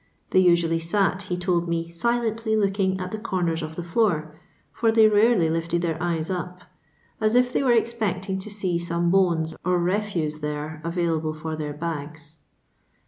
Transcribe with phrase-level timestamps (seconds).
[0.31, 4.33] They usually sat, he told me, silently looking at the comen of the floor—
[4.73, 6.61] for they rardy lifted their eyes up—
[7.21, 11.73] as if they were expecting to see some bones or refuse there available for their
[11.73, 12.37] bags.